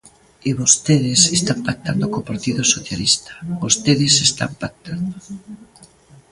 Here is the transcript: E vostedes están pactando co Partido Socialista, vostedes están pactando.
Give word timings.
E 0.47 0.51
vostedes 0.61 1.21
están 1.37 1.59
pactando 1.67 2.05
co 2.11 2.27
Partido 2.31 2.61
Socialista, 2.75 3.31
vostedes 3.63 4.13
están 4.27 4.51
pactando. 4.61 5.15